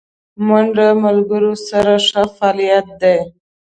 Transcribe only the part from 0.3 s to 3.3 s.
منډه د ملګرو سره ښه فعالیت دی